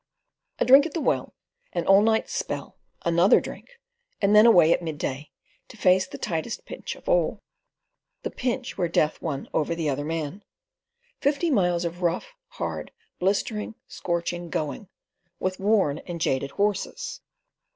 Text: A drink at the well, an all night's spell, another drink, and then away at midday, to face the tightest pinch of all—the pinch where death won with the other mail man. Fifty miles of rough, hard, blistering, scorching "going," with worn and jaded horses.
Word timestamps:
A 0.57 0.65
drink 0.65 0.87
at 0.87 0.95
the 0.95 0.99
well, 0.99 1.35
an 1.73 1.85
all 1.85 2.01
night's 2.01 2.33
spell, 2.33 2.75
another 3.05 3.39
drink, 3.39 3.79
and 4.19 4.35
then 4.35 4.47
away 4.47 4.73
at 4.73 4.81
midday, 4.81 5.29
to 5.67 5.77
face 5.77 6.07
the 6.07 6.17
tightest 6.17 6.65
pinch 6.65 6.95
of 6.95 7.07
all—the 7.07 8.31
pinch 8.31 8.79
where 8.79 8.87
death 8.87 9.21
won 9.21 9.47
with 9.53 9.77
the 9.77 9.91
other 9.91 10.03
mail 10.03 10.31
man. 10.31 10.43
Fifty 11.19 11.51
miles 11.51 11.85
of 11.85 12.01
rough, 12.01 12.33
hard, 12.47 12.91
blistering, 13.19 13.75
scorching 13.87 14.49
"going," 14.49 14.87
with 15.39 15.59
worn 15.59 15.99
and 15.99 16.19
jaded 16.19 16.49
horses. 16.49 17.21